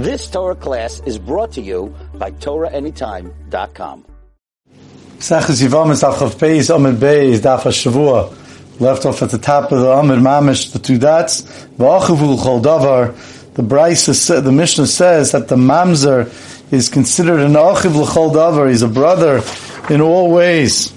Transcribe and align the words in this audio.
This 0.00 0.30
Torah 0.30 0.54
class 0.54 1.02
is 1.04 1.18
brought 1.18 1.52
to 1.52 1.60
you 1.60 1.94
by 2.14 2.30
TorahAnytime.com. 2.30 4.06
Left 8.80 9.04
off 9.04 9.22
at 9.22 9.30
the 9.30 9.38
top 9.38 9.72
of 9.72 9.80
the 9.80 9.90
Amid 9.90 10.20
Mamish 10.20 10.72
the 10.72 10.78
two 10.78 10.96
dots. 10.96 11.42
The 11.42 11.84
Brisa 13.62 14.42
the 14.42 14.52
Mishnah 14.52 14.86
says 14.86 15.32
that 15.32 15.48
the 15.48 15.56
Mamzer 15.56 16.72
is 16.72 16.88
considered 16.88 17.40
an 17.40 17.52
Achiv 17.52 17.94
L'Chol 17.94 18.32
Davar. 18.32 18.70
He's 18.70 18.80
a 18.80 18.88
brother 18.88 19.42
in 19.92 20.00
all 20.00 20.30
ways 20.30 20.94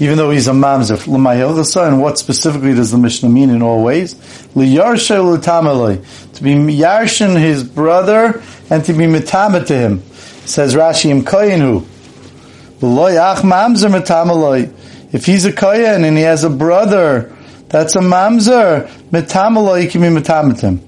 even 0.00 0.16
though 0.16 0.30
he's 0.30 0.48
a 0.48 0.52
mamzer. 0.52 1.86
And 1.86 2.00
what 2.00 2.18
specifically 2.18 2.74
does 2.74 2.90
the 2.90 2.98
Mishnah 2.98 3.28
mean 3.28 3.50
in 3.50 3.60
all 3.62 3.84
ways? 3.84 4.14
To 4.14 4.54
be 4.54 4.64
yarshin 6.74 7.38
his 7.38 7.62
brother 7.62 8.42
and 8.70 8.84
to 8.86 8.92
be 8.94 9.04
mitama 9.04 9.66
to 9.66 9.76
him. 9.76 10.02
Says 10.46 10.74
Rashi 10.74 11.10
im 11.10 11.22
koyenu. 11.22 11.86
If 15.12 15.26
he's 15.26 15.44
a 15.44 15.52
kohen 15.52 16.04
and 16.04 16.16
he 16.16 16.22
has 16.22 16.44
a 16.44 16.50
brother 16.50 17.36
that's 17.68 17.94
a 17.94 18.00
mamzer, 18.00 18.88
mitamaloi, 19.10 19.82
he 19.82 19.88
can 19.88 20.00
be 20.00 20.08
mitama 20.08 20.58
him. 20.58 20.80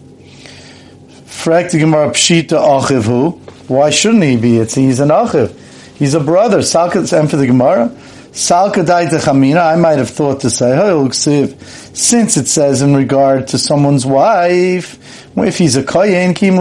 Why 3.68 3.90
shouldn't 3.90 4.22
he 4.22 4.36
be? 4.36 4.58
It's, 4.58 4.74
he's 4.74 5.00
an 5.00 5.08
achiv. 5.10 5.54
He's 5.96 6.14
a 6.14 6.20
brother. 6.20 6.58
And 6.58 7.30
for 7.30 7.36
the 7.36 7.46
Gemara, 7.46 7.90
I 8.34 9.76
might 9.76 9.98
have 9.98 10.10
thought 10.10 10.40
to 10.40 10.50
say, 10.50 11.06
since 11.12 12.36
it 12.36 12.48
says 12.48 12.80
in 12.80 12.94
regard 12.94 13.48
to 13.48 13.58
someone's 13.58 14.06
wife, 14.06 14.98
if 15.36 15.58
he's 15.58 15.76
a 15.76 15.82
kohen, 15.82 16.32
kim 16.34 16.56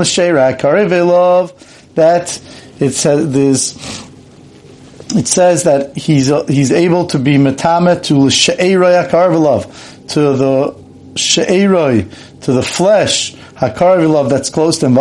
that 1.96 2.42
it 2.80 2.92
says 2.92 3.32
there's 3.32 3.76
it 5.14 5.28
says 5.28 5.64
that 5.64 5.98
he's 5.98 6.32
he's 6.48 6.72
able 6.72 7.08
to 7.08 7.20
be 7.20 7.36
metame 7.36 8.02
to 8.04 8.16
l'she'eroi 8.16 9.08
hakar 9.08 10.08
to 10.10 10.20
the 10.34 10.76
she'eroi, 11.16 12.06
to 12.42 12.54
the 12.54 12.64
flesh 12.64 13.34
hakar 13.34 14.30
that's 14.30 14.50
close 14.50 14.78
to 14.80 14.88
him. 14.88 14.96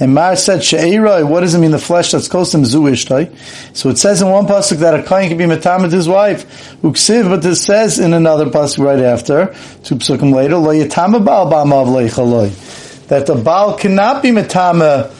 And 0.00 0.14
Mar 0.14 0.36
said, 0.36 0.62
She'eroi, 0.62 1.28
what 1.28 1.40
does 1.40 1.54
it 1.54 1.58
mean, 1.58 1.72
the 1.72 1.78
flesh 1.78 2.12
that's 2.12 2.28
close 2.28 2.52
to 2.52 2.58
him, 2.58 2.64
Zuishtai? 2.64 3.76
So 3.76 3.88
it 3.88 3.98
says 3.98 4.22
in 4.22 4.28
one 4.28 4.46
pasuk 4.46 4.78
that 4.78 4.98
a 4.98 5.02
kohen 5.02 5.28
can 5.28 5.38
be 5.38 5.44
metamed 5.44 5.90
his 5.90 6.08
wife, 6.08 6.44
Uksiv, 6.82 7.28
but 7.28 7.44
it 7.44 7.56
says 7.56 7.98
in 7.98 8.14
another 8.14 8.46
pasuk 8.46 8.84
right 8.84 9.00
after, 9.00 9.46
two 9.82 9.96
pasukim 9.96 10.32
later, 10.32 10.56
Lo 10.56 10.72
baal 11.20 11.50
ba'amav. 11.50 13.08
That 13.08 13.26
the 13.26 13.34
Baal 13.34 13.76
cannot 13.76 14.22
be 14.22 14.30
metame 14.30 15.10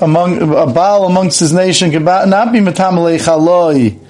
among, 0.00 0.40
a 0.40 0.66
Baal 0.66 1.06
amongst 1.06 1.40
his 1.40 1.52
nation 1.52 1.90
cannot 1.90 2.52
be 2.52 2.60
metame 2.60 3.18
leichaloi 3.18 4.05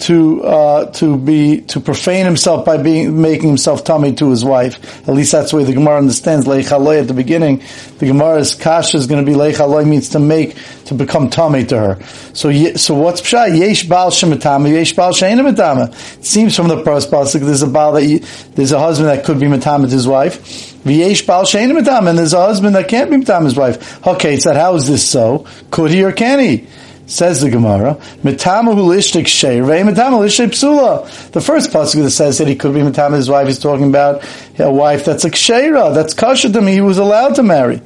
to 0.00 0.42
uh, 0.42 0.90
to 0.92 1.16
be 1.16 1.60
to 1.62 1.80
profane 1.80 2.24
himself 2.24 2.64
by 2.64 2.76
being 2.76 3.20
making 3.20 3.48
himself 3.48 3.84
tummy 3.84 4.14
to 4.14 4.30
his 4.30 4.44
wife. 4.44 5.08
At 5.08 5.14
least 5.14 5.32
that's 5.32 5.50
the 5.50 5.58
way 5.58 5.64
the 5.64 5.72
Gemara 5.72 5.98
understands 5.98 6.46
leichaloi 6.46 7.00
at 7.00 7.08
the 7.08 7.14
beginning. 7.14 7.62
The 7.98 8.06
Gemara's 8.06 8.54
kasha 8.54 8.96
is 8.96 9.06
going 9.06 9.24
to 9.24 9.30
be 9.30 9.36
leichaloi 9.36 9.86
means 9.86 10.10
to 10.10 10.18
make 10.18 10.56
to 10.86 10.94
become 10.94 11.30
tummy 11.30 11.64
to 11.66 11.78
her. 11.78 12.02
So 12.34 12.52
so 12.74 12.94
what's 12.94 13.20
pshat? 13.20 13.58
Yesh 13.58 13.84
baal 13.84 14.10
shemitama, 14.10 14.70
yesh 14.70 14.94
sheina 14.94 15.88
It 16.18 16.24
seems 16.24 16.56
from 16.56 16.68
the 16.68 16.82
first 16.84 17.10
pasuk 17.10 17.40
there's 17.40 17.62
a 17.62 17.66
baal 17.66 17.92
that 17.92 18.04
you, 18.04 18.20
there's 18.54 18.72
a 18.72 18.78
husband 18.78 19.08
that 19.08 19.24
could 19.24 19.38
be 19.38 19.46
mitama 19.46 19.90
his 19.90 20.06
wife. 20.08 20.40
V'yesh 20.84 21.24
sheina 21.24 22.08
and 22.08 22.18
there's 22.18 22.32
a 22.32 22.40
husband 22.40 22.74
that 22.74 22.88
can't 22.88 23.10
be 23.10 23.16
mitama 23.16 23.44
his 23.44 23.56
wife. 23.56 24.04
Okay, 24.06 24.38
so 24.38 24.52
how 24.52 24.74
is 24.74 24.88
this 24.88 25.08
so? 25.08 25.46
Could 25.70 25.90
he 25.90 26.02
or 26.02 26.12
can 26.12 26.40
he? 26.40 26.66
Says 27.12 27.42
the 27.42 27.50
Gemara, 27.50 27.96
Mitamahu 28.22 28.74
lishtik 28.74 29.26
sheirei, 29.26 29.86
Mitamahu 29.86 30.24
lishtik 30.24 30.48
psula. 30.48 31.30
The 31.32 31.42
first 31.42 31.70
pasuk 31.70 32.02
that 32.02 32.10
says 32.10 32.38
that 32.38 32.48
he 32.48 32.56
could 32.56 32.72
be 32.72 32.80
Mitama 32.80 33.16
his 33.16 33.28
wife 33.28 33.48
is 33.48 33.58
talking 33.58 33.86
about 33.86 34.24
a 34.58 34.72
wife 34.72 35.04
that's 35.04 35.26
a 35.26 35.30
ksheira, 35.30 35.92
that's 35.92 36.14
kosher 36.14 36.50
to 36.50 36.60
me, 36.62 36.72
he 36.72 36.80
was 36.80 36.96
allowed 36.96 37.34
to 37.34 37.42
marry. 37.42 37.82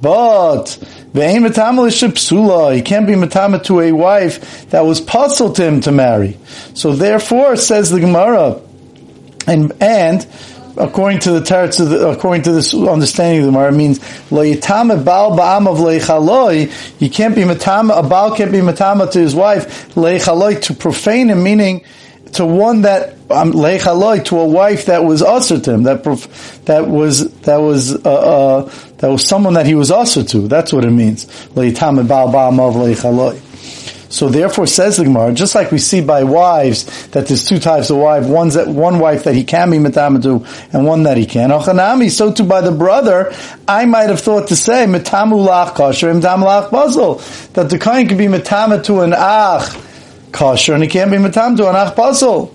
But 0.00 0.64
Ve'im 1.12 1.46
Mitama 1.46 1.86
lishtik 1.86 2.12
psula, 2.12 2.74
he 2.74 2.80
can't 2.80 3.06
be 3.06 3.12
Mitama 3.12 3.62
to 3.64 3.80
a 3.80 3.92
wife 3.92 4.70
that 4.70 4.86
was 4.86 4.98
puzzled 4.98 5.56
to 5.56 5.64
him 5.66 5.82
to 5.82 5.92
marry. 5.92 6.38
So 6.72 6.94
therefore, 6.94 7.56
says 7.56 7.90
the 7.90 8.00
Gemara, 8.00 8.62
and, 9.46 9.72
and 9.82 10.26
according 10.76 11.20
to 11.20 11.32
the 11.32 11.40
teretz, 11.40 11.80
according 12.12 12.42
to 12.42 12.52
this 12.52 12.74
understanding 12.74 13.40
of 13.40 13.46
the 13.46 13.52
Gemara, 13.52 13.72
means 13.72 13.98
lo 14.30 14.42
yitama 14.42 15.04
bal 15.04 15.36
ba'am 15.36 15.66
of 15.66 15.78
leichaloi. 15.78 17.00
You 17.00 17.10
can't 17.10 17.34
be 17.34 17.42
matama. 17.42 17.94
A 17.98 18.08
bal 18.08 18.36
can't 18.36 18.52
be 18.52 18.58
matama 18.58 19.10
to 19.12 19.18
his 19.18 19.34
wife 19.34 19.94
leichaloi 19.94 20.60
to 20.62 20.74
profane 20.74 21.28
him, 21.28 21.42
meaning 21.42 21.84
to 22.32 22.44
one 22.44 22.82
that 22.82 23.14
um, 23.30 23.52
leichaloi 23.52 24.24
to 24.26 24.38
a 24.38 24.44
wife 24.44 24.86
that 24.86 25.04
was 25.04 25.22
usher 25.22 25.60
to 25.60 25.72
him, 25.72 25.82
that 25.84 26.04
that 26.64 26.86
was 26.88 27.30
that 27.40 27.58
was 27.58 27.94
uh, 28.04 28.10
uh, 28.10 28.70
that 28.98 29.08
was 29.08 29.26
someone 29.26 29.54
that 29.54 29.66
he 29.66 29.74
was 29.74 29.90
usher 29.90 30.24
to. 30.24 30.48
That's 30.48 30.72
what 30.72 30.84
it 30.84 30.90
means. 30.90 31.26
Lo 31.56 31.62
yitama 31.62 32.06
bal 32.06 32.28
ba'am 32.28 32.60
of 32.60 32.74
leichaloi. 32.74 33.49
So 34.10 34.28
therefore, 34.28 34.66
says 34.66 34.96
the 34.96 35.04
Gemara, 35.04 35.32
just 35.32 35.54
like 35.54 35.70
we 35.70 35.78
see 35.78 36.00
by 36.00 36.24
wives 36.24 37.06
that 37.08 37.28
there's 37.28 37.44
two 37.44 37.60
types 37.60 37.90
of 37.90 37.96
wife, 37.96 38.26
one's 38.26 38.54
that 38.54 38.66
one 38.66 38.98
wife 38.98 39.22
that 39.24 39.36
he 39.36 39.44
can 39.44 39.70
be 39.70 39.78
metamatu 39.78 40.44
and 40.74 40.84
one 40.84 41.04
that 41.04 41.16
he 41.16 41.26
can't. 41.26 41.52
Ochanami, 41.52 42.10
so 42.10 42.32
too 42.32 42.42
by 42.42 42.60
the 42.60 42.72
brother, 42.72 43.32
I 43.68 43.84
might 43.84 44.10
have 44.10 44.18
thought 44.18 44.48
to 44.48 44.56
say 44.56 44.84
metamu 44.86 45.46
lach 45.46 45.76
kosher, 45.76 46.12
metamu 46.12 46.44
lach 46.44 46.70
puzzle, 46.70 47.14
that 47.52 47.70
the 47.70 47.78
kohen 47.78 48.08
can 48.08 48.18
be 48.18 48.26
metamatu 48.26 49.04
an 49.04 49.14
ach 49.16 49.80
kosher 50.32 50.74
and 50.74 50.82
he 50.82 50.88
can't 50.88 51.12
be 51.12 51.16
metamatu 51.16 51.70
an 51.70 51.76
ach 51.76 51.94
puzzle. 51.94 52.52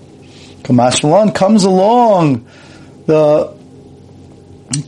Kamash 0.62 1.34
comes 1.34 1.64
along 1.64 2.46
the 3.06 3.56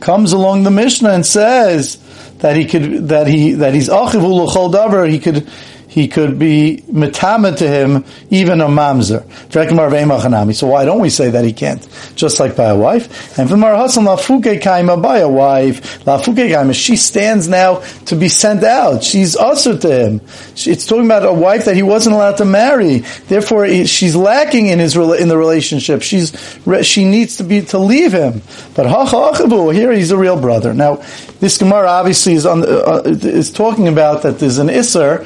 comes 0.01 0.33
along 0.33 0.63
the 0.63 0.71
Mishnah 0.71 1.09
and 1.09 1.25
says 1.25 1.97
that 2.39 2.55
he 2.55 2.65
could 2.65 3.07
that 3.09 3.25
he 3.27 3.53
that 3.53 3.73
he's 3.73 3.89
achivul 3.89 4.47
davar 4.71 5.09
he 5.09 5.19
could 5.19 5.49
he 5.89 6.07
could 6.07 6.37
be 6.37 6.83
metama 6.87 7.57
to 7.57 7.67
him, 7.67 8.05
even 8.29 8.61
a 8.61 8.67
mamzer. 8.67 9.25
So 10.53 10.67
why 10.67 10.85
don't 10.85 10.99
we 10.99 11.09
say 11.09 11.31
that 11.31 11.43
he 11.43 11.51
can't? 11.51 11.85
Just 12.15 12.39
like 12.39 12.55
by 12.55 12.65
a 12.65 12.77
wife. 12.77 13.39
And 13.39 13.49
v'mar 13.49 13.75
hasan 13.75 14.05
lafuke 14.05 14.61
kaima 14.61 15.01
by 15.01 15.17
a 15.17 15.27
wife. 15.27 16.05
Lafuke 16.05 16.47
kaima, 16.47 16.75
she 16.75 16.95
stands 16.95 17.47
now 17.47 17.79
to 18.05 18.15
be 18.15 18.29
sent 18.29 18.63
out. 18.63 19.03
She's 19.03 19.35
usher 19.35 19.79
to 19.79 19.91
him. 19.91 20.21
It's 20.55 20.85
talking 20.85 21.05
about 21.05 21.25
a 21.25 21.33
wife 21.33 21.65
that 21.65 21.75
he 21.75 21.81
wasn't 21.81 22.13
allowed 22.13 22.37
to 22.37 22.45
marry. 22.45 22.99
Therefore, 23.27 23.67
she's 23.85 24.15
lacking 24.15 24.67
in 24.67 24.77
his 24.77 24.95
in 24.95 25.27
the 25.27 25.37
relationship. 25.39 26.03
She's 26.03 26.33
she 26.83 27.03
needs 27.03 27.37
to 27.37 27.43
be 27.43 27.61
to 27.63 27.79
leave 27.79 28.13
him. 28.13 28.43
But 28.75 28.87
here 29.73 29.91
he's 29.91 30.11
a 30.11 30.17
real 30.17 30.39
brother. 30.39 30.71
Now, 30.71 30.97
this 31.39 31.57
Gemara 31.57 31.87
obviously 31.89 32.33
is 32.33 32.45
on, 32.45 32.63
uh, 32.63 33.01
is 33.05 33.51
talking 33.51 33.87
about 33.87 34.21
that 34.21 34.37
there's 34.37 34.59
an 34.59 34.67
isser 34.67 35.25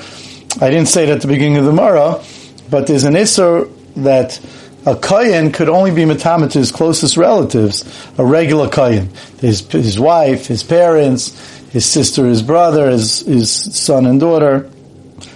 I 0.62 0.69
didn't 0.69 0.88
say 0.88 1.03
it 1.03 1.09
at 1.09 1.22
the 1.22 1.28
beginning 1.28 1.58
of 1.58 1.66
the 1.66 1.74
Mara, 1.74 2.24
but 2.69 2.88
there's 2.88 3.06
an 3.06 3.14
Isser 3.14 3.72
that 3.96 4.40
a 4.86 4.96
Kohen 4.96 5.52
could 5.52 5.69
only 5.69 5.91
be 5.91 6.06
Matama 6.06 6.50
to 6.50 6.59
his 6.59 6.72
closest 6.72 7.18
relatives, 7.18 7.84
a 8.18 8.25
regular 8.25 8.69
Kohen. 8.69 9.09
His, 9.40 9.62
his 9.72 10.00
wife, 10.00 10.47
his 10.47 10.62
parents, 10.62 11.36
his 11.69 11.86
sister, 11.86 12.25
his 12.28 12.44
brother, 12.44 12.90
his, 12.90 13.22
his 13.22 13.52
son 13.52 14.06
and 14.06 14.19
daughter, 14.19 14.69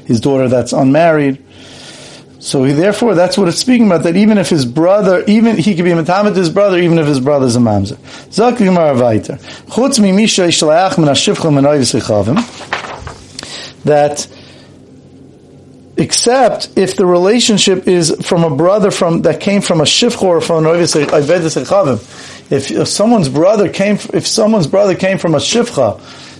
his 0.05 0.21
daughter 0.21 0.47
that's 0.49 0.73
unmarried. 0.73 1.43
So 2.39 2.63
he, 2.63 2.73
therefore, 2.73 3.15
that's 3.15 3.37
what 3.37 3.47
it's 3.47 3.57
speaking 3.57 3.87
about. 3.87 4.03
That 4.03 4.15
even 4.15 4.37
if 4.37 4.49
his 4.49 4.65
brother, 4.65 5.23
even 5.27 5.57
he 5.57 5.75
could 5.75 5.85
be 5.85 5.91
matamet 5.91 6.35
his 6.35 6.51
brother, 6.51 6.77
even 6.77 6.99
if 6.99 7.07
his 7.07 7.19
brother's 7.19 7.55
a 7.55 7.59
mamzer. 7.59 7.97
Zak 8.31 8.55
Chutz 8.55 9.99
mi 9.99 10.11
misha 10.11 10.43
That 13.83 14.27
except 15.97 16.77
if 16.77 16.95
the 16.95 17.05
relationship 17.05 17.87
is 17.87 18.15
from 18.25 18.43
a 18.43 18.55
brother 18.55 18.91
from 18.91 19.23
that 19.23 19.39
came 19.39 19.61
from 19.61 19.81
a 19.81 19.85
shifchor 19.85 20.23
or 20.23 20.41
from 20.41 20.65
an 20.65 20.71
If, 22.49 22.71
if 22.71 22.87
someone's 22.87 23.29
brother 23.29 23.69
came, 23.69 23.97
if 24.13 24.27
someone's 24.27 24.67
brother 24.67 24.95
came 24.95 25.17
from 25.17 25.35
a 25.35 25.39
shifcha, 25.39 25.99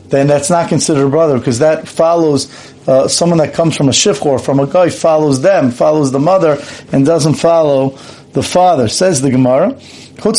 then 0.09 0.27
that's 0.27 0.49
not 0.49 0.69
considered 0.69 1.07
a 1.07 1.09
brother 1.09 1.37
because 1.37 1.59
that 1.59 1.87
follows 1.87 2.49
uh, 2.87 3.07
someone 3.07 3.39
that 3.39 3.53
comes 3.53 3.75
from 3.75 3.89
a 3.89 3.91
shifchor, 3.91 4.39
from 4.39 4.59
a 4.59 4.67
guy, 4.67 4.89
follows 4.89 5.41
them, 5.41 5.71
follows 5.71 6.11
the 6.11 6.19
mother, 6.19 6.57
and 6.93 7.05
doesn't 7.05 7.33
follow 7.33 7.97
the 8.31 8.43
father. 8.43 8.87
Says 8.87 9.21
the 9.21 9.31
Gemara. 9.31 9.77
Where 10.21 10.31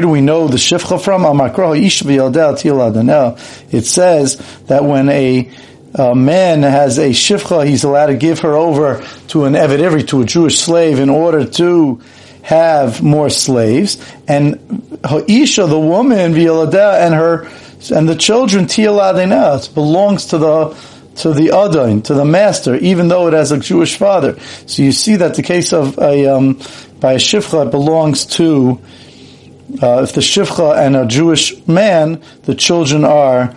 do 0.00 0.08
we 0.08 0.20
know 0.20 0.48
the 0.48 0.56
shifcha 0.56 1.00
from? 1.00 1.24
It 3.72 3.84
says 3.84 4.36
that 4.66 4.84
when 4.84 5.08
a 5.08 5.50
a 5.94 6.14
man 6.14 6.62
has 6.62 6.98
a 6.98 7.10
shifcha, 7.10 7.66
he's 7.66 7.84
allowed 7.84 8.06
to 8.06 8.16
give 8.16 8.40
her 8.40 8.54
over 8.54 9.04
to 9.28 9.44
an 9.44 9.54
Eved 9.54 9.78
Ivri, 9.78 10.08
to 10.08 10.22
a 10.22 10.24
Jewish 10.24 10.58
slave, 10.58 10.98
in 10.98 11.10
order 11.10 11.44
to 11.44 12.00
have 12.42 13.02
more 13.02 13.30
slaves, 13.30 14.04
and 14.26 14.54
Ha'isha, 15.04 15.68
the 15.68 15.78
woman, 15.78 16.32
V'yaladah, 16.32 17.06
and 17.06 17.14
her, 17.14 17.48
and 17.94 18.08
the 18.08 18.16
children, 18.16 18.66
Tiyaladina, 18.66 19.72
belongs 19.74 20.26
to 20.26 20.38
the, 20.38 20.76
to 21.16 21.32
the 21.34 21.50
Adon, 21.50 22.02
to 22.02 22.14
the 22.14 22.24
master, 22.24 22.74
even 22.76 23.08
though 23.08 23.28
it 23.28 23.34
has 23.34 23.52
a 23.52 23.58
Jewish 23.58 23.96
father. 23.96 24.38
So 24.66 24.82
you 24.82 24.92
see 24.92 25.16
that 25.16 25.34
the 25.34 25.42
case 25.42 25.72
of 25.72 25.98
a, 25.98 26.26
um, 26.26 26.60
by 27.00 27.12
a 27.12 27.16
Shifcha 27.16 27.70
belongs 27.70 28.26
to, 28.26 28.80
uh, 29.82 30.02
if 30.02 30.12
the 30.14 30.20
Shifcha 30.20 30.78
and 30.78 30.96
a 30.96 31.06
Jewish 31.06 31.66
man, 31.68 32.22
the 32.42 32.54
children 32.54 33.04
are, 33.04 33.54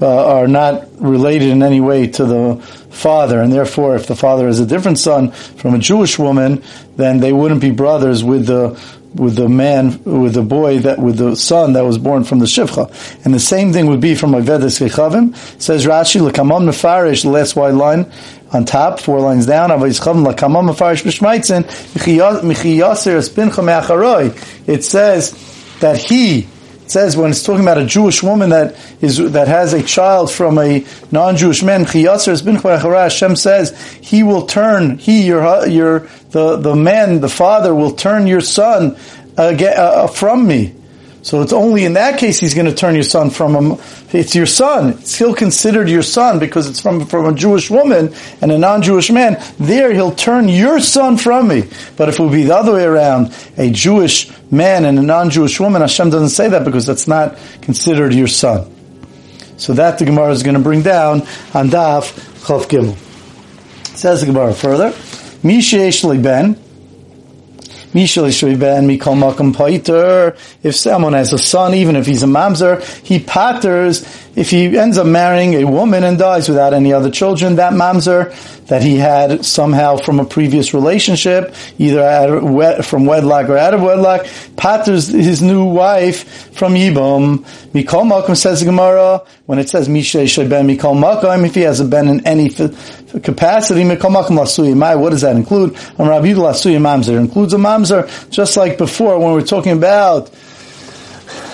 uh, 0.00 0.38
are 0.38 0.48
not 0.48 0.88
related 1.00 1.48
in 1.48 1.62
any 1.62 1.80
way 1.80 2.06
to 2.06 2.24
the 2.24 2.56
father, 2.90 3.40
and 3.40 3.52
therefore, 3.52 3.96
if 3.96 4.06
the 4.06 4.16
father 4.16 4.48
is 4.48 4.60
a 4.60 4.66
different 4.66 4.98
son 4.98 5.30
from 5.30 5.74
a 5.74 5.78
Jewish 5.78 6.18
woman, 6.18 6.62
then 6.96 7.20
they 7.20 7.32
wouldn't 7.32 7.60
be 7.60 7.70
brothers 7.70 8.24
with 8.24 8.46
the 8.46 8.80
with 9.14 9.36
the 9.36 9.48
man, 9.48 10.02
with 10.04 10.34
the 10.34 10.42
boy 10.42 10.78
that, 10.80 10.98
with 10.98 11.16
the 11.16 11.34
son 11.34 11.72
that 11.72 11.82
was 11.82 11.98
born 11.98 12.24
from 12.24 12.38
the 12.38 12.46
shivcha. 12.46 13.24
And 13.24 13.34
the 13.34 13.40
same 13.40 13.72
thing 13.72 13.86
would 13.86 14.00
be 14.00 14.14
from 14.14 14.32
Avedas 14.32 14.78
Kechavim. 14.86 15.34
Says 15.60 15.86
Rashi, 15.86 16.20
Lakamam 16.20 16.68
Mefarish, 16.68 17.22
the 17.22 17.30
last 17.30 17.56
white 17.56 17.74
line 17.74 18.10
on 18.52 18.64
top, 18.64 19.00
four 19.00 19.20
lines 19.20 19.46
down, 19.46 19.70
Avais 19.70 20.00
Chavim 20.00 20.24
Lakamam 20.24 20.70
Mefarish 20.70 21.04
B'Shmaitzin, 21.04 21.64
Michi 21.94 22.76
Yasir 22.76 23.18
Espincha 23.18 23.64
Me'acharoi. 23.64 24.68
It 24.68 24.84
says 24.84 25.32
that 25.80 25.96
he, 25.96 26.46
it 26.88 26.92
says 26.92 27.18
when 27.18 27.32
it's 27.32 27.42
talking 27.42 27.60
about 27.60 27.76
a 27.76 27.84
Jewish 27.84 28.22
woman 28.22 28.48
that 28.48 28.74
is 29.02 29.18
that 29.32 29.46
has 29.46 29.74
a 29.74 29.82
child 29.82 30.32
from 30.32 30.56
a 30.56 30.86
non-Jewish 31.12 31.62
man, 31.62 31.84
Hashem 31.84 33.36
says 33.36 33.78
he 34.00 34.22
will 34.22 34.46
turn 34.46 34.96
he 34.96 35.26
your 35.26 35.66
your 35.66 36.08
the 36.30 36.56
the 36.56 36.74
man 36.74 37.20
the 37.20 37.28
father 37.28 37.74
will 37.74 37.92
turn 37.92 38.26
your 38.26 38.40
son 38.40 38.96
uh, 39.36 40.06
from 40.06 40.48
me. 40.48 40.72
So 41.28 41.42
it's 41.42 41.52
only 41.52 41.84
in 41.84 41.92
that 41.92 42.18
case 42.18 42.40
he's 42.40 42.54
going 42.54 42.68
to 42.68 42.74
turn 42.74 42.94
your 42.94 43.04
son 43.04 43.28
from 43.28 43.54
him. 43.54 43.78
It's 44.14 44.34
your 44.34 44.46
son. 44.46 44.94
It's 44.94 45.14
still 45.14 45.34
considered 45.34 45.90
your 45.90 46.00
son 46.00 46.38
because 46.38 46.66
it's 46.70 46.80
from, 46.80 47.04
from 47.04 47.26
a 47.26 47.34
Jewish 47.34 47.70
woman 47.70 48.14
and 48.40 48.50
a 48.50 48.56
non-Jewish 48.56 49.10
man. 49.10 49.38
There 49.58 49.92
he'll 49.92 50.14
turn 50.14 50.48
your 50.48 50.80
son 50.80 51.18
from 51.18 51.48
me. 51.48 51.68
But 51.98 52.08
if 52.08 52.18
it 52.18 52.22
would 52.22 52.32
be 52.32 52.44
the 52.44 52.56
other 52.56 52.72
way 52.72 52.84
around, 52.84 53.34
a 53.58 53.70
Jewish 53.70 54.32
man 54.50 54.86
and 54.86 54.98
a 54.98 55.02
non-Jewish 55.02 55.60
woman, 55.60 55.82
Hashem 55.82 56.08
doesn't 56.08 56.30
say 56.30 56.48
that 56.48 56.64
because 56.64 56.86
that's 56.86 57.06
not 57.06 57.36
considered 57.60 58.14
your 58.14 58.26
son. 58.26 58.74
So 59.58 59.74
that 59.74 59.98
the 59.98 60.06
Gemara 60.06 60.30
is 60.30 60.42
going 60.42 60.56
to 60.56 60.62
bring 60.62 60.80
down 60.80 61.20
on 61.52 61.68
Daf 61.68 62.06
Chaf 62.46 62.70
Gimel. 62.70 62.96
Says 63.94 64.20
the 64.20 64.28
Gemara 64.28 64.54
further, 64.54 64.94
Misha 65.42 65.90
Ben, 66.22 66.58
if 70.62 70.76
someone 70.76 71.12
has 71.14 71.32
a 71.32 71.38
son, 71.38 71.74
even 71.74 71.96
if 71.96 72.06
he's 72.06 72.22
a 72.22 72.26
mamzer, 72.26 72.82
he 73.04 73.18
patters. 73.18 74.06
If 74.36 74.50
he 74.50 74.78
ends 74.78 74.98
up 74.98 75.06
marrying 75.06 75.54
a 75.54 75.64
woman 75.64 76.04
and 76.04 76.16
dies 76.16 76.48
without 76.48 76.72
any 76.72 76.92
other 76.92 77.10
children, 77.10 77.56
that 77.56 77.72
mamzer 77.72 78.32
that 78.66 78.82
he 78.82 78.96
had 78.96 79.44
somehow 79.44 79.96
from 79.96 80.20
a 80.20 80.24
previous 80.24 80.74
relationship, 80.74 81.54
either 81.78 82.82
from 82.82 83.06
wedlock 83.06 83.48
or 83.48 83.56
out 83.56 83.74
of 83.74 83.82
wedlock, 83.82 84.26
patters 84.56 85.08
his 85.08 85.42
new 85.42 85.64
wife 85.64 86.54
from 86.54 86.74
Yibum. 86.74 87.38
Mikol 87.72 88.06
Makom 88.06 88.36
says 88.36 88.62
Gemara, 88.62 89.22
when 89.46 89.58
it 89.58 89.68
says 89.68 89.88
Mishay 89.88 90.48
Ben 90.48 90.68
Mikol 90.68 90.94
Makom, 90.96 91.46
if 91.46 91.54
he 91.54 91.62
has 91.62 91.80
a 91.80 91.84
Ben 91.84 92.08
in 92.08 92.24
any 92.26 92.48
capacity, 93.22 93.84
what 93.84 95.10
does 95.10 95.20
that 95.22 95.36
include? 95.36 95.76
On 95.98 96.08
Rabbi 96.08 96.28
includes 96.28 97.52
a 97.52 97.56
Mamzer, 97.56 98.30
just 98.30 98.56
like 98.56 98.78
before 98.78 99.18
when 99.18 99.34
we 99.34 99.42
are 99.42 99.46
talking 99.46 99.72
about 99.72 100.30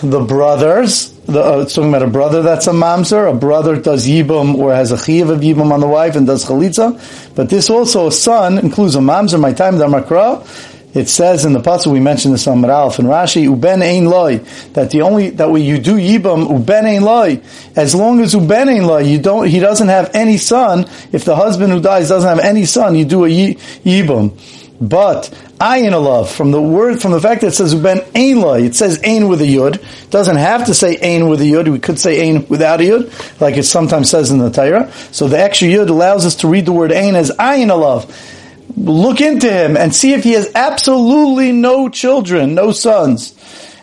the 0.03 0.21
brothers, 0.21 1.15
the, 1.27 1.43
uh, 1.43 1.61
it's 1.61 1.75
talking 1.75 1.89
about 1.89 2.03
a 2.03 2.11
brother 2.11 2.43
that's 2.43 2.67
a 2.67 2.73
mamzer. 2.73 3.31
A 3.31 3.35
brother 3.35 3.81
does 3.81 4.07
yibum 4.07 4.57
or 4.57 4.75
has 4.75 4.93
a 4.93 4.97
chiyav 4.97 5.31
of 5.31 5.41
yibum 5.41 5.73
on 5.73 5.81
the 5.81 5.87
wife 5.87 6.17
and 6.17 6.27
does 6.27 6.45
chalitza. 6.45 7.35
But 7.35 7.49
this 7.49 7.71
also 7.71 8.09
a 8.09 8.13
son 8.13 8.59
includes 8.59 8.95
a 8.95 8.99
mamzer. 8.99 9.41
My 9.41 9.53
time 9.53 9.77
damakra. 9.77 10.74
It 10.95 11.09
says 11.09 11.45
in 11.45 11.53
the 11.53 11.61
pasuk 11.61 11.93
we 11.93 11.99
mentioned 11.99 12.35
this 12.35 12.47
on 12.47 12.61
Maralf 12.61 13.01
and 13.01 13.09
Rashi 13.09 13.49
uben 13.49 13.83
ein 13.83 14.07
loy 14.07 14.39
that 14.75 14.91
the 14.91 15.03
only 15.03 15.31
that 15.31 15.51
way 15.51 15.61
you 15.61 15.79
do 15.79 15.97
yibum 15.97 16.47
uben 16.47 16.85
ein 16.85 17.03
loy 17.03 17.41
as 17.75 17.97
long 17.97 18.21
as 18.21 18.35
uben 18.35 18.69
ein 18.69 18.87
loy 18.87 19.01
you 19.01 19.19
don't 19.19 19.49
he 19.49 19.59
doesn't 19.59 19.89
have 19.89 20.15
any 20.15 20.39
son 20.39 20.87
if 21.11 21.25
the 21.25 21.35
husband 21.35 21.73
who 21.73 21.81
dies 21.81 22.09
doesn't 22.09 22.29
have 22.29 22.39
any 22.39 22.65
son 22.65 22.95
you 22.95 23.05
do 23.05 23.25
a 23.25 23.29
yibum 23.29 24.39
but 24.81 25.31
ayin 25.59 25.93
love 25.93 26.31
from 26.31 26.51
the 26.51 26.61
word 26.63 27.01
from 27.01 27.13
the 27.13 27.21
fact 27.21 27.41
that 27.41 27.49
it 27.49 27.55
says 27.55 27.75
uben 27.75 28.07
ain 28.15 28.41
la, 28.41 28.55
it 28.55 28.75
says 28.75 29.01
ain 29.03 29.29
with 29.29 29.41
a 29.41 29.45
yud. 29.45 29.77
It 29.77 30.11
doesn't 30.11 30.37
have 30.37 30.67
to 30.67 30.75
say 30.75 30.97
ain 30.97 31.29
with 31.29 31.41
a 31.41 31.45
yud. 31.45 31.71
We 31.71 31.79
could 31.79 31.99
say 31.99 32.21
ain 32.21 32.47
without 32.49 32.81
a 32.81 32.85
yud, 32.85 33.41
like 33.41 33.57
it 33.57 33.63
sometimes 33.63 34.11
says 34.11 34.31
in 34.31 34.39
the 34.39 34.51
Torah. 34.51 34.93
So 35.13 35.29
the 35.29 35.39
extra 35.39 35.69
yud 35.69 35.89
allows 35.89 36.27
us 36.27 36.37
to 36.37 36.49
read 36.49 36.67
the 36.67 36.73
word 36.73 36.93
ain 36.93 37.15
as 37.15 37.31
ayin 37.31 37.69
love. 37.69 38.13
Look 38.77 39.21
into 39.21 39.51
him 39.51 39.77
and 39.77 39.95
see 39.95 40.15
if 40.15 40.25
he 40.25 40.33
has 40.33 40.51
absolutely 40.55 41.53
no 41.53 41.89
children, 41.89 42.55
no 42.55 42.73
sons. 42.73 43.35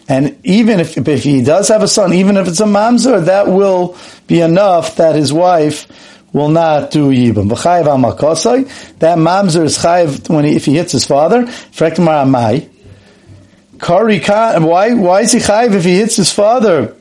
And 0.07 0.37
even 0.43 0.79
if, 0.81 0.97
if 0.97 1.23
he 1.23 1.41
does 1.41 1.69
have 1.69 1.83
a 1.83 1.87
son, 1.87 2.13
even 2.13 2.35
if 2.35 2.47
it's 2.47 2.59
a 2.59 2.65
mamzer, 2.65 3.25
that 3.25 3.47
will 3.47 3.95
be 4.27 4.41
enough 4.41 4.97
that 4.97 5.15
his 5.15 5.31
wife 5.31 5.87
will 6.33 6.49
not 6.49 6.91
do 6.91 7.09
makosai. 7.09 8.97
That 8.99 9.17
mamzer 9.17 9.63
is 9.63 9.77
chayiv 9.77 10.29
when 10.29 10.45
he, 10.45 10.55
if 10.55 10.65
he 10.65 10.75
hits 10.75 10.91
his 10.91 11.05
father. 11.05 11.45
Why, 13.79 14.93
why 14.93 15.21
is 15.21 15.31
he 15.31 15.39
chayiv 15.39 15.73
if 15.73 15.83
he 15.85 15.95
hits 15.97 16.15
his 16.17 16.31
father? 16.31 16.95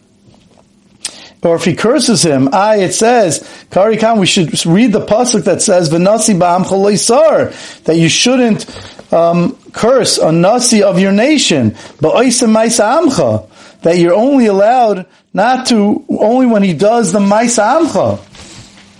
Or 1.43 1.57
if 1.57 1.65
he 1.65 1.75
curses 1.75 2.23
him, 2.23 2.53
I, 2.53 2.77
it 2.77 2.93
says, 2.93 3.49
Kari 3.71 3.97
Khan, 3.97 4.19
we 4.19 4.27
should 4.27 4.67
read 4.67 4.93
the 4.93 5.05
pasuk 5.05 5.45
that 5.45 5.63
says, 5.63 5.89
V'nasi 5.89 6.39
ba'am 6.39 6.99
sar, 6.99 7.53
that 7.85 7.97
you 7.97 8.11
shouldn't, 8.11 8.67
um, 9.13 9.57
curse 9.73 10.19
a 10.19 10.33
nasi 10.33 10.83
of 10.83 11.01
your 11.01 11.13
nation, 11.13 11.71
ba'oisem 11.71 12.53
ma'isa 12.55 13.03
amcha, 13.03 13.49
that 13.81 13.97
you're 13.97 14.15
only 14.15 14.47
allowed 14.47 15.07
not 15.33 15.67
to, 15.69 16.05
only 16.11 16.47
when 16.47 16.63
he 16.63 16.75
does 16.75 17.13
the 17.13 17.21
ma'isa 17.21 17.81
amcha. 17.81 18.21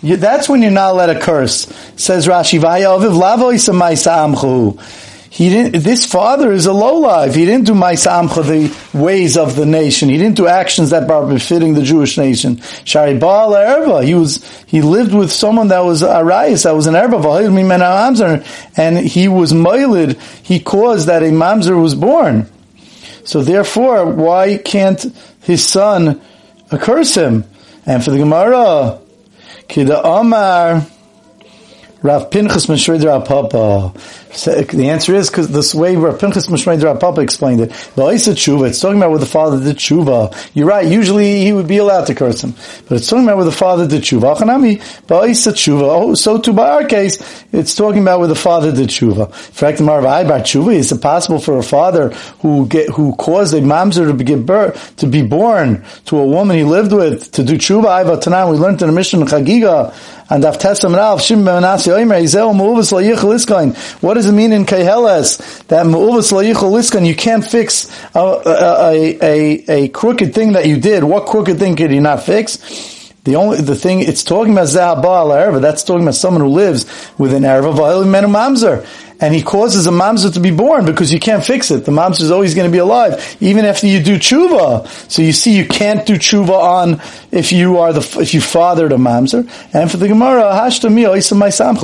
That's 0.03 0.49
when 0.49 0.63
you're 0.63 0.71
not 0.71 0.93
allowed 0.93 1.13
to 1.13 1.21
curse. 1.21 1.67
Says 1.97 2.27
Rashi, 2.27 2.59
he 5.33 5.49
didn't, 5.49 5.85
this 5.85 6.05
father 6.05 6.51
is 6.51 6.67
a 6.67 6.73
lowlife. 6.73 7.37
He 7.37 7.45
didn't 7.45 7.67
do 7.67 7.73
Maisamcha, 7.73 8.43
the 8.43 8.99
ways 8.99 9.37
of 9.37 9.55
the 9.55 9.65
nation. 9.65 10.09
He 10.09 10.19
didn't 10.19 10.37
do 10.37 10.49
actions 10.49 10.91
that 10.91 11.09
are 11.09 11.25
befitting 11.25 11.75
the 11.75 11.83
Jewish 11.83 12.19
nation. 12.19 12.61
Shari 12.85 13.17
Baal 13.17 13.53
Erva. 13.53 14.05
He 14.05 14.15
was, 14.17 14.45
he 14.67 14.83
lived 14.83 15.15
with 15.15 15.31
someone 15.31 15.69
that 15.69 15.85
was 15.85 16.03
Arayas, 16.03 16.65
that 16.65 16.75
was 16.75 16.89
an 16.89 16.95
Erva, 16.95 18.45
and 18.77 18.99
he 18.99 19.29
was 19.29 19.53
Mailid. 19.53 20.21
He 20.43 20.59
caused 20.59 21.07
that 21.07 21.23
a 21.23 21.27
Mamzer 21.27 21.81
was 21.81 21.95
born. 21.95 22.51
So 23.25 23.43
therefore, 23.43 24.07
why 24.07 24.59
can't 24.59 25.01
his 25.43 25.65
son 25.65 26.21
curse 26.71 27.15
him? 27.15 27.45
And 27.87 28.03
for 28.03 28.11
the 28.11 28.19
Gemara, 28.19 29.01
Kida 29.69 30.05
Omar, 30.05 30.85
Rav 32.03 32.31
Pinchas 32.33 32.67
Meshrid 32.67 33.05
Papa. 33.27 33.93
The 34.31 34.89
answer 34.91 35.15
is 35.15 35.29
because 35.29 35.49
this 35.49 35.75
way 35.75 35.97
Rav 35.97 36.21
Pinchas 36.21 36.47
Mishmei 36.47 37.01
Papa 37.01 37.21
explained 37.21 37.61
it. 37.63 37.71
tshuva. 37.71 38.69
It's 38.69 38.81
talking 38.81 38.97
about 38.97 39.11
where 39.11 39.19
the 39.19 39.27
father 39.27 39.59
did 39.59 39.77
tshuva. 39.77 40.51
You're 40.55 40.69
right. 40.69 40.87
Usually 40.87 41.43
he 41.45 41.53
would 41.53 41.67
be 41.67 41.79
allowed 41.79 42.07
to 42.07 42.15
curse 42.15 42.45
him, 42.45 42.55
but 42.89 42.97
it's 42.99 43.09
talking 43.09 43.25
about 43.25 43.37
where 43.37 43.45
the 43.45 43.53
father 43.53 43.89
did 43.89 44.03
tshuva. 44.03 44.37
Achanami 44.37 44.79
tshuva. 45.09 45.83
Oh, 45.83 46.15
so 46.15 46.39
too 46.39 46.53
by 46.53 46.71
our 46.71 46.85
case, 46.85 47.45
it's 47.53 47.75
talking 47.75 48.03
about 48.03 48.21
where 48.21 48.29
the 48.29 48.37
father 48.37 48.71
did 48.71 48.89
tshuva. 48.89 49.33
Fact, 49.35 49.79
the 49.79 49.85
Marav 49.85 50.27
tshuva 50.27 50.75
is 50.75 50.93
it 50.93 51.03
possible 51.03 51.41
for 51.41 51.59
a 51.59 51.63
father 51.63 52.11
who 52.41 52.67
get 52.69 52.89
who 52.91 53.15
caused 53.17 53.53
a 53.55 53.61
mamzer 53.61 54.07
to 54.07 54.15
be 54.15 54.35
birth 54.37 54.95
to 54.97 55.09
be 55.09 55.23
born 55.23 55.85
to 56.05 56.19
a 56.19 56.25
woman 56.25 56.57
he 56.57 56.63
lived 56.63 56.93
with 56.93 57.33
to 57.33 57.43
do 57.43 57.55
tshuva? 57.55 58.05
Aiba 58.05 58.23
Tanan. 58.23 58.53
We 58.53 58.59
learned 58.59 58.81
in 58.81 58.89
the 58.89 58.95
mission 58.95 59.21
Chagiga 59.23 59.93
and 60.31 60.45
Avtesam 60.45 60.97
Rav 60.97 61.19
Shim 61.19 61.45
Ben 61.45 61.65
Oimer 61.65 62.23
Yizeu 62.23 62.55
Mu'uvas 62.55 62.93
What 64.01 64.17
does 64.21 64.31
it 64.31 64.33
mean 64.33 64.53
in 64.53 64.67
Keheles 64.67 65.67
that 65.69 65.87
you 67.07 67.15
can't 67.15 67.43
fix 67.43 67.89
a, 68.15 68.19
a, 68.19 69.19
a, 69.23 69.65
a, 69.69 69.89
crooked 69.89 70.35
thing 70.35 70.53
that 70.53 70.67
you 70.67 70.79
did? 70.79 71.05
What 71.05 71.25
crooked 71.27 71.59
thing 71.59 71.75
could 71.75 71.91
you 71.91 72.03
not 72.03 72.23
fix? 72.23 73.00
The 73.25 73.37
only 73.37 73.61
the 73.61 73.77
thing 73.77 74.01
it's 74.01 74.25
talking 74.25 74.53
about 74.53 74.69
Zahaba 74.69 75.53
al 75.53 75.61
That's 75.61 75.85
talking 75.85 76.03
about 76.03 76.15
someone 76.15 76.43
who 76.43 76.49
lives 76.49 76.87
with 77.19 77.35
an 77.35 77.43
Erva 77.43 78.09
Menu 78.09 78.29
Mamzer 78.29 78.87
and 79.21 79.35
he 79.35 79.43
causes 79.43 79.87
a 79.87 79.91
mamzer 79.91 80.33
to 80.33 80.41
be 80.41 80.51
born 80.51 80.87
because 80.87 81.13
you 81.13 81.21
can't 81.21 81.45
fix 81.45 81.71
it. 81.71 81.85
The 81.85 81.93
mamzer 81.93 82.23
is 82.23 82.31
always 82.31 82.55
going 82.55 82.69
to 82.69 82.73
be 82.73 82.79
alive, 82.79 83.37
even 83.41 83.67
after 83.67 83.87
you 83.87 84.03
do 84.03 84.17
tshuva. 84.17 84.89
So 85.11 85.23
you 85.23 85.33
see, 85.33 85.57
you 85.57 85.67
can't 85.67 86.07
do 86.07 86.15
tshuva 86.15 86.49
on 86.49 87.03
if 87.31 87.53
you 87.53 87.79
are 87.79 87.93
the 87.93 88.01
if 88.21 88.33
you 88.33 88.41
fathered 88.41 88.93
a 88.93 88.97
mamzer. 88.97 89.49
And 89.75 89.91
for 89.91 89.99
the 89.99 90.09
Gemara, 90.09 90.51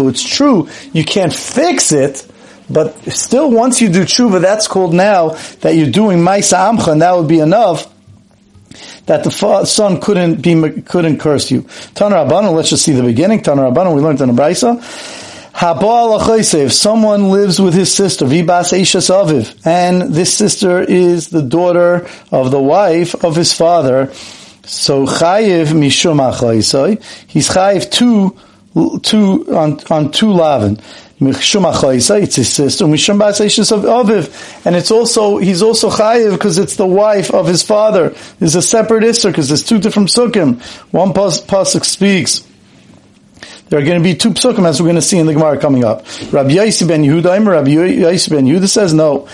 it's 0.08 0.22
true, 0.22 0.68
you 0.92 1.04
can't 1.04 1.34
fix 1.34 1.92
it, 1.92 2.26
But 2.70 2.96
still, 3.12 3.50
once 3.50 3.80
you 3.80 3.90
do 3.90 4.02
tshuva, 4.04 4.40
that's 4.40 4.66
called 4.66 4.94
now 4.94 5.30
that 5.60 5.76
you're 5.76 5.90
doing 5.90 6.18
Maisa 6.18 6.72
Amcha, 6.72 6.92
and 6.92 7.02
that 7.02 7.14
would 7.16 7.28
be 7.28 7.40
enough 7.40 7.92
that 9.06 9.24
the 9.24 9.64
son 9.64 10.00
couldn't 10.00 10.42
be 10.42 10.82
couldn't 10.82 11.18
curse 11.18 11.50
you. 11.50 11.62
Tanar 11.62 12.28
Rabbanon, 12.28 12.54
let's 12.54 12.70
just 12.70 12.84
see 12.84 12.92
the 12.92 13.02
beginning. 13.02 13.40
Tanar 13.40 13.72
Rabbanon, 13.72 13.94
we 13.94 14.00
learned 14.00 14.20
in 14.20 14.34
the 14.34 14.42
Brisa. 14.42 14.82
If 15.58 16.72
someone 16.72 17.30
lives 17.30 17.58
with 17.58 17.72
his 17.72 17.94
sister, 17.94 18.26
Vibas 18.26 18.72
Aviv, 18.74 19.66
and 19.66 20.12
this 20.14 20.34
sister 20.36 20.82
is 20.82 21.30
the 21.30 21.40
daughter 21.40 22.06
of 22.30 22.50
the 22.50 22.60
wife 22.60 23.24
of 23.24 23.36
his 23.36 23.54
father, 23.54 24.12
so 24.64 25.06
Chayiv 25.06 25.68
Mishum 25.68 26.20
he's 27.28 27.48
Chayiv 27.48 27.90
two, 27.90 28.36
two, 29.00 29.56
on, 29.56 29.80
on 29.88 30.12
two 30.12 30.32
lavin. 30.32 30.78
Uh, 31.18 31.24
Aviv. 34.04 34.66
And 34.66 34.76
it's 34.76 34.90
also, 34.90 35.38
he's 35.38 35.62
also 35.62 35.90
Chayiv 35.90 36.32
because 36.32 36.58
it's 36.58 36.76
the 36.76 36.86
wife 36.86 37.30
of 37.32 37.46
his 37.46 37.62
father. 37.62 38.14
There's 38.38 38.54
a 38.54 38.60
separate 38.62 39.02
Isser 39.02 39.30
because 39.30 39.48
there's 39.48 39.62
two 39.62 39.78
different 39.78 40.10
Sukkim. 40.10 40.60
One 40.92 41.14
pasuk 41.14 41.84
speaks. 41.84 42.46
There 43.68 43.80
are 43.80 43.84
going 43.84 43.98
to 43.98 44.04
be 44.04 44.14
two 44.14 44.30
psukim 44.30 44.64
as 44.64 44.80
we're 44.80 44.86
going 44.86 44.94
to 44.96 45.02
see 45.02 45.18
in 45.18 45.26
the 45.26 45.32
Gemara 45.32 45.58
coming 45.58 45.84
up. 45.84 46.06
Rabbi 46.32 46.50
Yaisi 46.50 46.86
ben 46.86 47.02
Yehuda, 47.02 47.44
Rabbi 47.44 47.70
Yaisi 47.70 48.30
ben 48.30 48.46
Yehuda 48.46 48.68
says 48.68 48.94
no. 48.94 49.26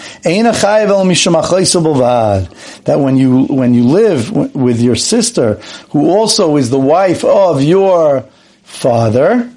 That 2.85 3.01
when 3.01 3.17
you 3.19 3.45
when 3.45 3.75
you 3.75 3.85
live 3.85 4.55
with 4.55 4.81
your 4.81 4.97
sister, 4.97 5.57
who 5.91 6.11
also 6.11 6.57
is 6.57 6.71
the 6.71 6.79
wife 6.79 7.25
of 7.25 7.63
your 7.63 8.25
father, 8.63 9.53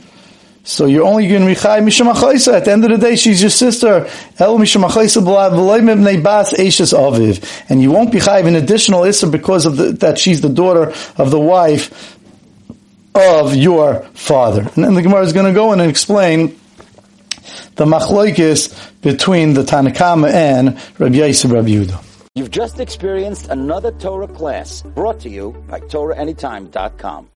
so 0.66 0.88
you're 0.88 1.06
only 1.06 1.28
going 1.28 1.42
to 1.42 1.48
be 1.48 1.54
chay 1.54 1.80
mishum 1.80 2.08
At 2.52 2.66
the 2.66 2.72
end 2.72 2.84
of 2.84 2.90
the 2.90 2.98
day, 2.98 3.16
she's 3.16 3.40
your 3.40 3.52
sister. 3.52 4.10
El 4.40 4.58
bas 4.58 4.76
aviv, 6.54 7.64
and 7.70 7.82
you 7.82 7.92
won't 7.92 8.12
be 8.12 8.20
chay 8.20 8.46
an 8.46 8.56
additional 8.56 9.04
issa 9.04 9.28
because 9.28 9.68
of 9.68 9.78
the, 9.78 9.92
that 9.94 10.18
she's 10.18 10.42
the 10.42 10.50
daughter 10.50 10.92
of 11.18 11.30
the 11.30 11.40
wife 11.40 12.18
of 13.14 13.56
your 13.56 14.02
father. 14.14 14.62
And 14.76 14.84
then 14.84 14.96
the 14.96 15.04
Gemara 15.04 15.22
is 15.22 15.34
going 15.34 15.46
to 15.46 15.54
go 15.54 15.72
in 15.72 15.80
and 15.80 15.90
explain 15.90 16.60
the 17.76 17.86
machloikis 17.86 18.74
between 19.02 19.54
the 19.54 19.62
Tanakama 19.62 20.32
and 20.34 20.70
Rabbi 21.00 21.16
Yisrael 21.16 21.54
Rabbi 21.54 21.70
Yehuda. 21.70 22.04
You've 22.34 22.52
just 22.52 22.80
experienced 22.80 23.50
another 23.50 23.92
Torah 23.92 24.28
class 24.28 24.82
brought 24.82 25.22
to 25.22 25.30
you 25.30 25.52
by 25.70 25.80
TorahAnytime.com. 25.80 27.24